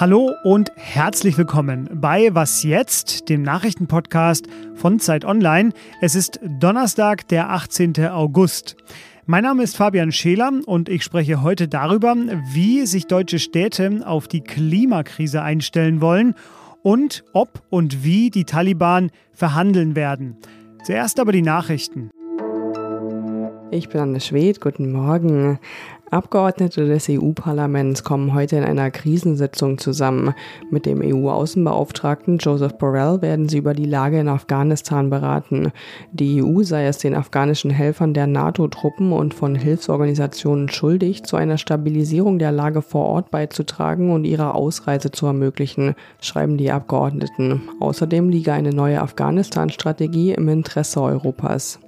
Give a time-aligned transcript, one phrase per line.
[0.00, 5.74] Hallo und herzlich willkommen bei Was jetzt, dem Nachrichtenpodcast von Zeit Online.
[6.00, 8.06] Es ist Donnerstag, der 18.
[8.06, 8.76] August.
[9.26, 12.16] Mein Name ist Fabian Scheler und ich spreche heute darüber,
[12.50, 16.34] wie sich deutsche Städte auf die Klimakrise einstellen wollen
[16.82, 20.38] und ob und wie die Taliban verhandeln werden.
[20.82, 22.08] Zuerst aber die Nachrichten.
[23.72, 25.60] Ich bin Anne Schwed, guten Morgen.
[26.10, 30.34] Abgeordnete des EU-Parlaments kommen heute in einer Krisensitzung zusammen.
[30.72, 35.70] Mit dem EU-Außenbeauftragten Joseph Borrell werden sie über die Lage in Afghanistan beraten.
[36.10, 41.56] Die EU sei es den afghanischen Helfern der NATO-Truppen und von Hilfsorganisationen schuldig, zu einer
[41.56, 47.62] Stabilisierung der Lage vor Ort beizutragen und ihre Ausreise zu ermöglichen, schreiben die Abgeordneten.
[47.78, 51.78] Außerdem liege eine neue Afghanistan-Strategie im Interesse Europas.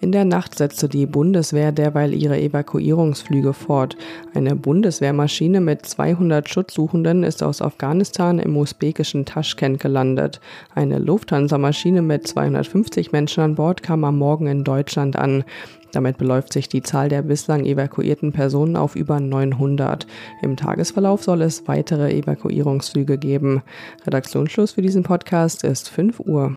[0.00, 3.96] In der Nacht setzte die Bundeswehr derweil ihre Evakuierungsflüge fort.
[4.34, 10.40] Eine Bundeswehrmaschine mit 200 Schutzsuchenden ist aus Afghanistan im usbekischen Taschkent gelandet.
[10.74, 15.44] Eine Lufthansa-Maschine mit 250 Menschen an Bord kam am Morgen in Deutschland an.
[15.92, 20.08] Damit beläuft sich die Zahl der bislang evakuierten Personen auf über 900.
[20.42, 23.62] Im Tagesverlauf soll es weitere Evakuierungsflüge geben.
[24.04, 26.56] Redaktionsschluss für diesen Podcast ist 5 Uhr.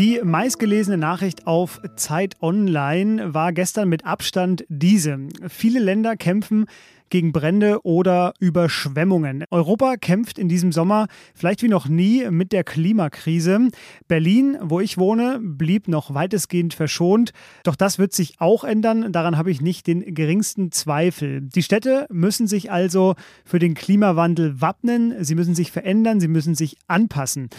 [0.00, 5.18] Die meistgelesene Nachricht auf Zeit Online war gestern mit Abstand diese.
[5.46, 6.64] Viele Länder kämpfen
[7.10, 9.44] gegen Brände oder Überschwemmungen.
[9.50, 13.68] Europa kämpft in diesem Sommer vielleicht wie noch nie mit der Klimakrise.
[14.08, 17.32] Berlin, wo ich wohne, blieb noch weitestgehend verschont.
[17.64, 19.12] Doch das wird sich auch ändern.
[19.12, 21.42] Daran habe ich nicht den geringsten Zweifel.
[21.42, 25.22] Die Städte müssen sich also für den Klimawandel wappnen.
[25.22, 26.20] Sie müssen sich verändern.
[26.20, 27.50] Sie müssen sich anpassen.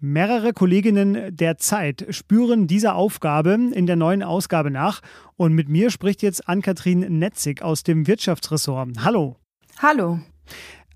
[0.00, 5.00] Mehrere Kolleginnen der Zeit spüren dieser Aufgabe in der neuen Ausgabe nach.
[5.36, 8.90] Und mit mir spricht jetzt Ann-Kathrin Netzig aus dem Wirtschaftsressort.
[9.04, 9.36] Hallo.
[9.78, 10.20] Hallo.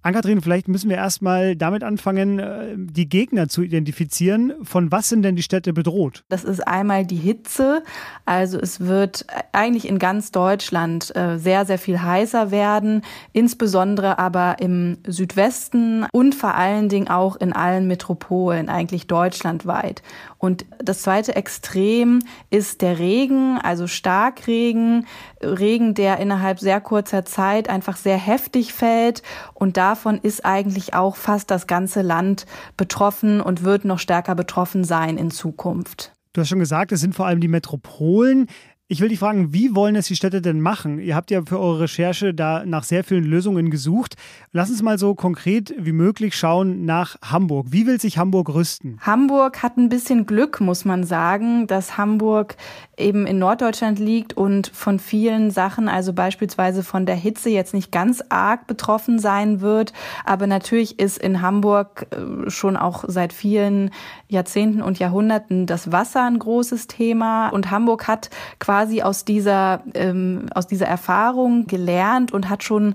[0.02, 4.52] Ankatrin, vielleicht müssen wir erstmal damit anfangen, äh, die Gegner zu identifizieren.
[4.62, 6.24] Von was sind denn die Städte bedroht?
[6.28, 7.82] Das ist einmal die Hitze.
[8.24, 13.02] Also es wird eigentlich in ganz Deutschland äh, sehr, sehr viel heißer werden,
[13.32, 20.02] insbesondere aber im Südwesten und vor allen Dingen auch in allen Metropolen, eigentlich deutschlandweit.
[20.38, 22.18] Und das zweite Extrem
[22.50, 25.06] ist der Regen, also Starkregen,
[25.40, 29.22] Regen, der innerhalb sehr kurzer Zeit einfach sehr heftig fällt.
[29.54, 32.46] Und davon ist eigentlich auch fast das ganze Land
[32.78, 36.14] betroffen und wird noch stärker betroffen sein in Zukunft.
[36.32, 38.46] Du hast schon gesagt, es sind vor allem die Metropolen.
[38.88, 40.98] Ich will dich fragen, wie wollen es die Städte denn machen?
[40.98, 44.16] Ihr habt ja für eure Recherche da nach sehr vielen Lösungen gesucht.
[44.50, 47.66] Lass uns mal so konkret wie möglich schauen nach Hamburg.
[47.70, 48.98] Wie will sich Hamburg rüsten?
[49.00, 52.56] Hamburg hat ein bisschen Glück, muss man sagen, dass Hamburg
[53.02, 57.92] eben in Norddeutschland liegt und von vielen Sachen, also beispielsweise von der Hitze jetzt nicht
[57.92, 59.92] ganz arg betroffen sein wird.
[60.24, 63.90] Aber natürlich ist in Hamburg äh, schon auch seit vielen
[64.28, 67.48] Jahrzehnten und Jahrhunderten das Wasser ein großes Thema.
[67.48, 72.94] Und Hamburg hat quasi aus dieser, ähm, aus dieser Erfahrung gelernt und hat schon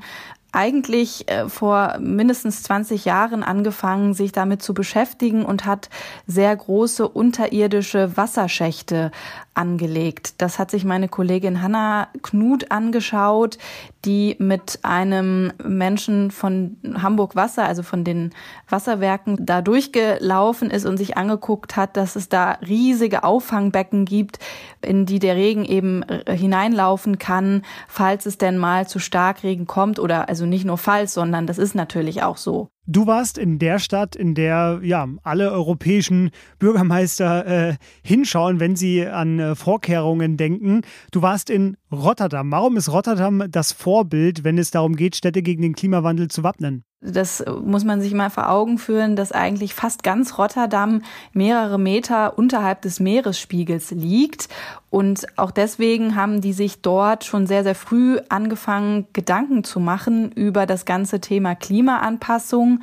[0.52, 5.90] eigentlich äh, vor mindestens 20 Jahren angefangen, sich damit zu beschäftigen und hat
[6.26, 9.12] sehr große unterirdische Wasserschächte
[9.58, 10.36] angelegt.
[10.38, 13.58] Das hat sich meine Kollegin Hanna Knut angeschaut,
[14.06, 18.32] die mit einem Menschen von Hamburg Wasser, also von den
[18.70, 24.40] Wasserwerken, da durchgelaufen ist und sich angeguckt hat, dass es da riesige Auffangbecken gibt,
[24.82, 30.00] in die der Regen eben äh, hineinlaufen kann, falls es denn mal zu Starkregen kommt
[30.00, 32.70] oder also nicht nur falls, sondern das ist natürlich auch so.
[32.86, 39.06] Du warst in der Stadt, in der ja alle europäischen Bürgermeister äh, hinschauen, wenn sie
[39.06, 40.82] an äh, Vorkehrungen denken.
[41.12, 42.50] Du warst in Rotterdam.
[42.52, 46.84] Warum ist Rotterdam das Vorbild, wenn es darum geht, Städte gegen den Klimawandel zu wappnen?
[47.00, 52.40] Das muss man sich mal vor Augen führen, dass eigentlich fast ganz Rotterdam mehrere Meter
[52.40, 54.50] unterhalb des Meeresspiegels liegt.
[54.90, 60.32] Und auch deswegen haben die sich dort schon sehr, sehr früh angefangen, Gedanken zu machen
[60.32, 62.80] über das ganze Thema Klimaanpassung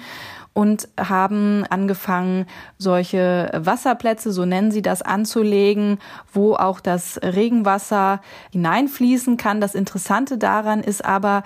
[0.52, 2.46] und haben angefangen,
[2.78, 5.98] solche Wasserplätze, so nennen sie das, anzulegen,
[6.32, 8.20] wo auch das Regenwasser
[8.52, 9.60] hineinfließen kann.
[9.60, 11.42] Das Interessante daran ist aber,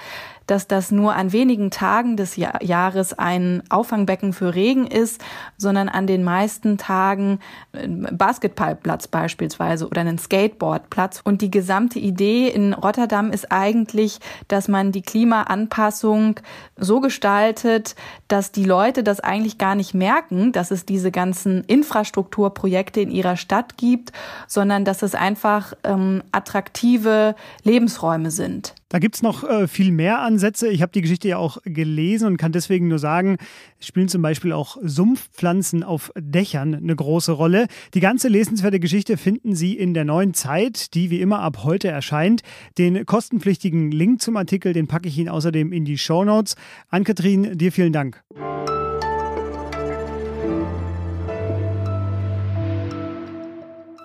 [0.49, 5.23] dass das nur an wenigen Tagen des Jahres ein Auffangbecken für Regen ist,
[5.59, 7.39] sondern an den meisten Tagen
[7.73, 11.21] ein Basketballplatz beispielsweise oder einen Skateboardplatz.
[11.23, 16.41] Und die gesamte Idee in Rotterdam ist eigentlich, dass man die Klimaanpassung
[16.77, 17.95] so gestaltet,
[18.29, 23.37] dass die Leute das eigentlich gar nicht merken, dass es diese ganzen Infrastrukturprojekte in ihrer
[23.37, 24.13] Stadt gibt,
[24.47, 27.35] sondern dass es einfach ähm, attraktive
[27.65, 28.75] Lebensräume sind.
[28.91, 30.69] Da gibt es noch äh, viel mehr Ansätze.
[30.69, 33.37] Ich habe die Geschichte ja auch gelesen und kann deswegen nur sagen,
[33.81, 37.67] spielen zum Beispiel auch Sumpfpflanzen auf Dächern eine große Rolle.
[37.93, 41.89] Die ganze lesenswerte Geschichte finden Sie in der neuen Zeit, die wie immer ab heute
[41.89, 42.41] erscheint.
[42.79, 46.57] Den kostenpflichtigen Link zum Artikel, den packe ich Ihnen außerdem in die Show Notes.
[46.89, 48.25] Ann-Kathrin, dir vielen Dank.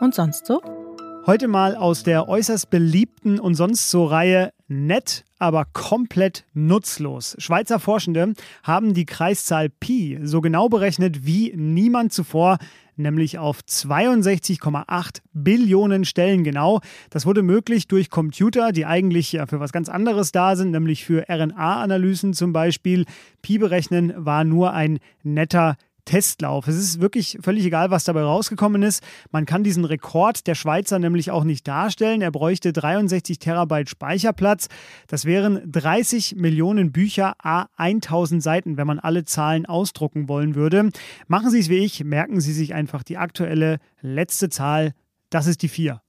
[0.02, 0.62] Und sonst so?
[1.26, 7.36] Heute mal aus der äußerst beliebten und sonst so Reihe nett, aber komplett nutzlos.
[7.38, 8.34] Schweizer Forschende
[8.64, 12.58] haben die Kreiszahl Pi so genau berechnet wie niemand zuvor,
[12.96, 16.82] nämlich auf 62,8 Billionen Stellen genau.
[17.10, 21.04] Das wurde möglich durch Computer, die eigentlich ja für was ganz anderes da sind, nämlich
[21.04, 23.06] für RNA-Analysen zum Beispiel.
[23.42, 26.68] Pi berechnen war nur ein netter Testlauf.
[26.68, 29.04] Es ist wirklich völlig egal, was dabei rausgekommen ist.
[29.32, 32.22] Man kann diesen Rekord der Schweizer nämlich auch nicht darstellen.
[32.22, 34.68] Er bräuchte 63 Terabyte Speicherplatz.
[35.08, 40.90] Das wären 30 Millionen Bücher a 1000 Seiten, wenn man alle Zahlen ausdrucken wollen würde.
[41.28, 44.94] Machen Sie es wie ich, merken Sie sich einfach die aktuelle letzte Zahl.
[45.30, 46.02] Das ist die 4.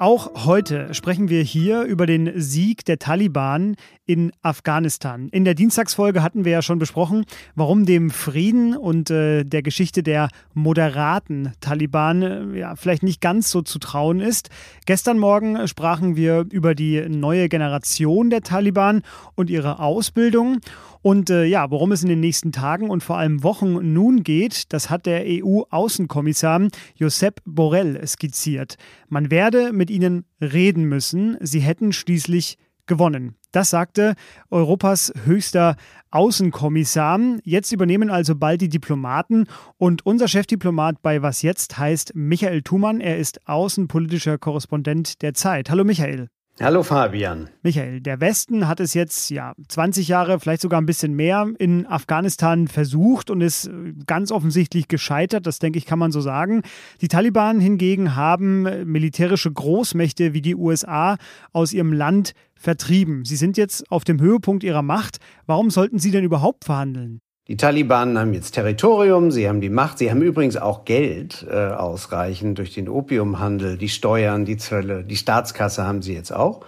[0.00, 3.74] Auch heute sprechen wir hier über den Sieg der Taliban
[4.06, 5.28] in Afghanistan.
[5.30, 7.24] In der Dienstagsfolge hatten wir ja schon besprochen,
[7.56, 13.50] warum dem Frieden und äh, der Geschichte der moderaten Taliban äh, ja, vielleicht nicht ganz
[13.50, 14.50] so zu trauen ist.
[14.86, 19.02] Gestern Morgen sprachen wir über die neue Generation der Taliban
[19.34, 20.60] und ihre Ausbildung.
[21.02, 24.72] Und äh, ja, worum es in den nächsten Tagen und vor allem Wochen nun geht,
[24.72, 28.76] das hat der EU-Außenkommissar Josep Borrell skizziert.
[29.08, 31.36] Man werde mit ihnen reden müssen.
[31.40, 33.36] Sie hätten schließlich gewonnen.
[33.52, 34.14] Das sagte
[34.50, 35.76] Europas höchster
[36.10, 37.20] Außenkommissar.
[37.44, 39.46] Jetzt übernehmen also bald die Diplomaten
[39.76, 43.00] und unser Chefdiplomat bei Was jetzt heißt Michael Thumann.
[43.00, 45.70] Er ist außenpolitischer Korrespondent der Zeit.
[45.70, 46.28] Hallo Michael.
[46.60, 47.48] Hallo Fabian.
[47.62, 51.86] Michael, der Westen hat es jetzt ja 20 Jahre, vielleicht sogar ein bisschen mehr in
[51.86, 53.70] Afghanistan versucht und ist
[54.06, 56.62] ganz offensichtlich gescheitert, das denke ich, kann man so sagen.
[57.00, 61.16] Die Taliban hingegen haben militärische Großmächte wie die USA
[61.52, 63.24] aus ihrem Land vertrieben.
[63.24, 65.18] Sie sind jetzt auf dem Höhepunkt ihrer Macht.
[65.46, 67.20] Warum sollten sie denn überhaupt verhandeln?
[67.48, 71.54] Die Taliban haben jetzt Territorium, sie haben die Macht, sie haben übrigens auch Geld äh,
[71.54, 76.60] ausreichend durch den Opiumhandel, die Steuern, die Zölle, die Staatskasse haben sie jetzt auch.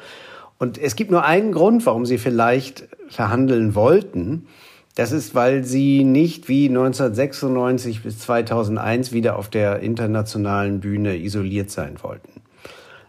[0.59, 4.47] Und es gibt nur einen Grund, warum sie vielleicht verhandeln wollten.
[4.95, 11.71] Das ist, weil sie nicht wie 1996 bis 2001 wieder auf der internationalen Bühne isoliert
[11.71, 12.41] sein wollten.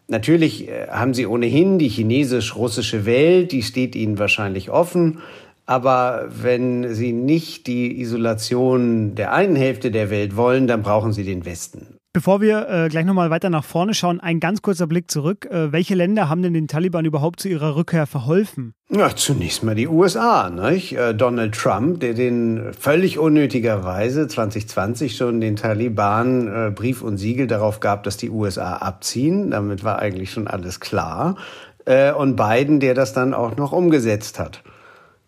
[0.09, 5.19] Natürlich äh, haben sie ohnehin die chinesisch-russische Welt, die steht ihnen wahrscheinlich offen.
[5.65, 11.23] Aber wenn Sie nicht die Isolation der einen Hälfte der Welt wollen, dann brauchen Sie
[11.23, 11.97] den Westen.
[12.13, 15.45] Bevor wir äh, gleich nochmal weiter nach vorne schauen, ein ganz kurzer Blick zurück.
[15.45, 18.73] Äh, welche Länder haben denn den Taliban überhaupt zu ihrer Rückkehr verholfen?
[18.89, 20.49] Ja, zunächst mal die USA.
[20.49, 20.97] Nicht?
[20.97, 27.47] Äh, Donald Trump, der den völlig unnötigerweise 2020 schon den Taliban äh, Brief und Siegel
[27.47, 29.51] darauf gab, dass die USA abziehen.
[29.51, 31.37] Damit war eigentlich schon alles klar.
[31.85, 34.63] Äh, und Biden, der das dann auch noch umgesetzt hat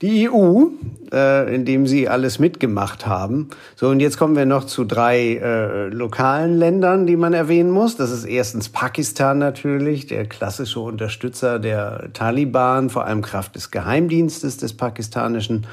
[0.01, 0.66] die EU,
[1.13, 3.50] äh, in dem sie alles mitgemacht haben.
[3.76, 7.95] So, und jetzt kommen wir noch zu drei äh, lokalen Ländern, die man erwähnen muss.
[7.95, 14.57] Das ist erstens Pakistan natürlich, der klassische Unterstützer der Taliban, vor allem Kraft des Geheimdienstes
[14.57, 15.68] des pakistanischen.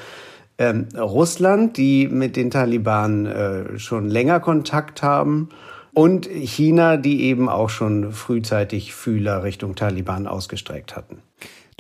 [0.59, 5.49] Ähm, Russland, die mit den Taliban äh, schon länger Kontakt haben.
[5.93, 11.23] Und China, die eben auch schon frühzeitig Fühler Richtung Taliban ausgestreckt hatten.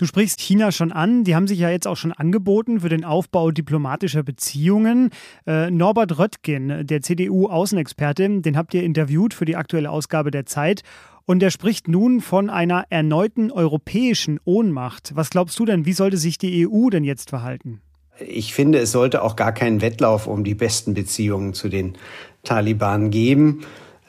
[0.00, 1.24] Du sprichst China schon an.
[1.24, 5.10] Die haben sich ja jetzt auch schon angeboten für den Aufbau diplomatischer Beziehungen.
[5.46, 10.84] Äh, Norbert Röttgen, der CDU-Außenexperte, den habt ihr interviewt für die aktuelle Ausgabe der Zeit.
[11.26, 15.12] Und er spricht nun von einer erneuten europäischen Ohnmacht.
[15.16, 17.82] Was glaubst du denn, wie sollte sich die EU denn jetzt verhalten?
[18.26, 21.98] Ich finde, es sollte auch gar keinen Wettlauf um die besten Beziehungen zu den
[22.42, 23.66] Taliban geben.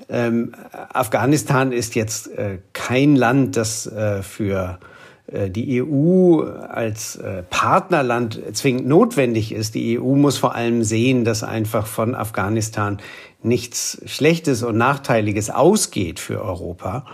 [0.07, 4.79] Ähm, Afghanistan ist jetzt äh, kein Land, das äh, für
[5.27, 9.75] die EU als äh, Partnerland zwingend notwendig ist.
[9.75, 12.97] Die EU muss vor allem sehen, dass einfach von Afghanistan
[13.43, 17.05] nichts Schlechtes und Nachteiliges ausgeht für Europa.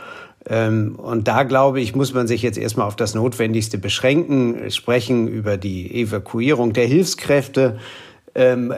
[0.49, 5.27] Ähm, und da glaube ich, muss man sich jetzt erstmal auf das Notwendigste beschränken, sprechen
[5.27, 7.77] über die Evakuierung der Hilfskräfte,
[8.33, 8.73] ähm,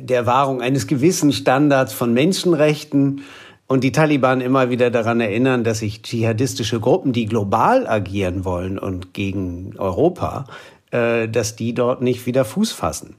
[0.00, 3.22] der Wahrung eines gewissen Standards von Menschenrechten
[3.66, 8.78] und die Taliban immer wieder daran erinnern, dass sich dschihadistische Gruppen, die global agieren wollen
[8.78, 10.46] und gegen Europa,
[10.90, 13.16] äh, dass die dort nicht wieder Fuß fassen.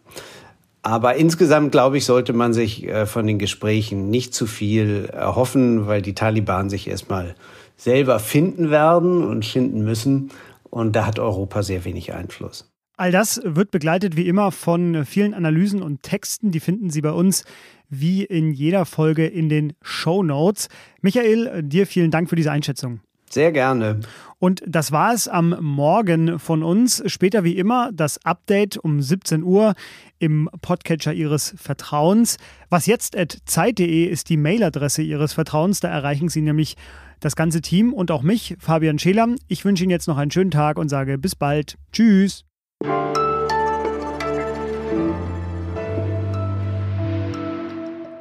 [0.84, 5.88] Aber insgesamt, glaube ich, sollte man sich äh, von den Gesprächen nicht zu viel erhoffen,
[5.88, 7.36] weil die Taliban sich erstmal
[7.76, 10.30] selber finden werden und finden müssen.
[10.70, 12.75] Und da hat Europa sehr wenig Einfluss.
[12.98, 16.52] All das wird begleitet wie immer von vielen Analysen und Texten.
[16.52, 17.44] Die finden Sie bei uns
[17.90, 20.70] wie in jeder Folge in den Show Notes.
[21.02, 23.02] Michael, dir vielen Dank für diese Einschätzung.
[23.30, 24.00] Sehr gerne.
[24.40, 27.04] Und das war es am Morgen von uns.
[27.08, 29.74] Später wie immer das Update um 17 Uhr
[30.20, 32.38] im Podcatcher Ihres Vertrauens.
[32.70, 35.80] Was jetzt at zeit.de ist die Mailadresse Ihres Vertrauens.
[35.80, 36.78] Da erreichen Sie nämlich
[37.20, 39.28] das ganze Team und auch mich, Fabian Scheler.
[39.48, 41.78] Ich wünsche Ihnen jetzt noch einen schönen Tag und sage bis bald.
[41.92, 42.46] Tschüss.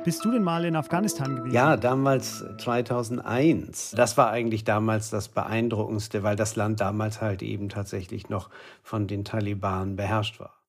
[0.05, 1.55] Bist du denn mal in Afghanistan gewesen?
[1.55, 3.93] Ja, damals 2001.
[3.97, 8.51] Das war eigentlich damals das Beeindruckendste, weil das Land damals halt eben tatsächlich noch
[8.83, 10.64] von den Taliban beherrscht war.